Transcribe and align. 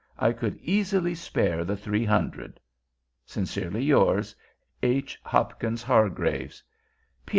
I 0.17 0.31
could 0.33 0.57
easily 0.63 1.13
spare 1.13 1.63
the 1.63 1.77
three 1.77 2.05
hundred. 2.05 2.59
Sincerely 3.23 3.83
yours, 3.83 4.35
H. 4.81 5.19
HOPKINS 5.25 5.83
HARGRAVES. 5.83 6.63
P. 7.27 7.29